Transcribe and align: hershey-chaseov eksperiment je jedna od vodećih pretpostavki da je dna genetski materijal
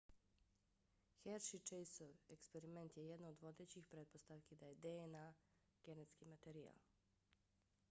hershey-chaseov 1.25 2.15
eksperiment 2.35 2.97
je 2.97 3.05
jedna 3.09 3.29
od 3.35 3.39
vodećih 3.45 3.87
pretpostavki 3.93 4.59
da 4.63 4.73
je 4.73 4.81
dna 4.89 5.25
genetski 5.85 6.31
materijal 6.35 6.83